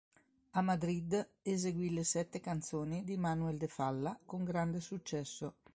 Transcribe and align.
A 0.53 0.61
Madrid, 0.63 1.27
eseguì 1.43 1.93
le 1.93 2.03
"Sette 2.03 2.39
canzoni" 2.39 3.03
di 3.03 3.17
Manuel 3.17 3.59
de 3.59 3.67
Falla 3.67 4.17
con 4.25 4.43
grande 4.43 4.79
successo. 4.81 5.53